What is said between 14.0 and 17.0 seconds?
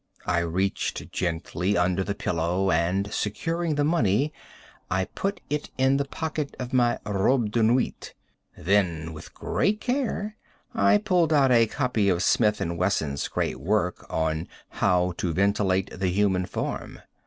on "How to Ventilate the Human Form."